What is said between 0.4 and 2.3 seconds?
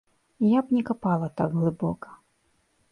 Я б не капала так глыбока.